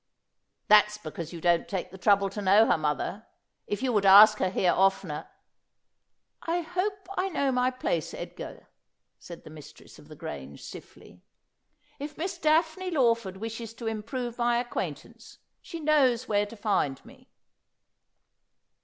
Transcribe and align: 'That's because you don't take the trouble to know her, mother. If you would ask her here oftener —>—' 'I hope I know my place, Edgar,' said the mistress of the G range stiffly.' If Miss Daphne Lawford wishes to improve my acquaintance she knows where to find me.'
'That's 0.67 0.97
because 0.97 1.31
you 1.31 1.39
don't 1.39 1.67
take 1.67 1.91
the 1.91 1.97
trouble 1.99 2.27
to 2.31 2.41
know 2.41 2.65
her, 2.65 2.75
mother. 2.75 3.27
If 3.67 3.83
you 3.83 3.93
would 3.93 4.03
ask 4.03 4.39
her 4.39 4.49
here 4.49 4.73
oftener 4.75 5.29
—>—' 5.81 5.97
'I 6.47 6.61
hope 6.61 7.07
I 7.19 7.29
know 7.29 7.51
my 7.51 7.69
place, 7.69 8.11
Edgar,' 8.15 8.65
said 9.19 9.43
the 9.43 9.51
mistress 9.51 9.99
of 9.99 10.07
the 10.07 10.15
G 10.15 10.25
range 10.25 10.63
stiffly.' 10.63 11.21
If 11.99 12.17
Miss 12.17 12.39
Daphne 12.39 12.89
Lawford 12.89 13.37
wishes 13.37 13.75
to 13.75 13.85
improve 13.85 14.39
my 14.39 14.57
acquaintance 14.57 15.37
she 15.61 15.79
knows 15.79 16.27
where 16.27 16.47
to 16.47 16.55
find 16.57 17.05
me.' 17.05 17.29